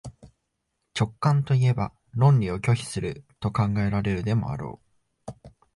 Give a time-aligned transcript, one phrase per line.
[0.99, 4.81] 直観といえば論理を拒否すると考えられるでもあろ
[5.27, 5.33] う。